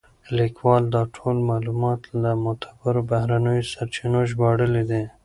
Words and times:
لیکوال 0.37 0.83
دا 0.95 1.03
ټول 1.15 1.35
معلومات 1.49 2.01
له 2.21 2.31
معتبرو 2.43 3.01
بهرنیو 3.11 3.69
سرچینو 3.73 4.19
ژباړلي 4.29 4.83
دي. 4.89 5.03